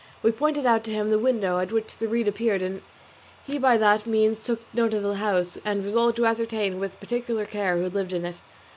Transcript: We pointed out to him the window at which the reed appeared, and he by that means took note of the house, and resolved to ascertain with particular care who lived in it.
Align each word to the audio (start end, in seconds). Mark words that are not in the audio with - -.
We 0.23 0.31
pointed 0.31 0.65
out 0.65 0.83
to 0.85 0.91
him 0.91 1.11
the 1.11 1.19
window 1.19 1.59
at 1.59 1.71
which 1.71 1.95
the 1.95 2.07
reed 2.07 2.27
appeared, 2.27 2.63
and 2.63 2.81
he 3.45 3.59
by 3.59 3.77
that 3.77 4.07
means 4.07 4.39
took 4.43 4.61
note 4.73 4.95
of 4.95 5.03
the 5.03 5.13
house, 5.17 5.59
and 5.63 5.83
resolved 5.83 6.15
to 6.15 6.25
ascertain 6.25 6.79
with 6.79 6.99
particular 6.99 7.45
care 7.45 7.77
who 7.77 7.87
lived 7.87 8.11
in 8.13 8.25
it. 8.25 8.41